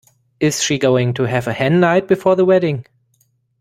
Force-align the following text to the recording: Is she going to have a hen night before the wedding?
Is 0.39 0.63
she 0.63 0.79
going 0.79 1.13
to 1.13 1.25
have 1.27 1.45
a 1.45 1.53
hen 1.53 1.79
night 1.79 2.07
before 2.07 2.35
the 2.35 2.43
wedding? 2.43 2.87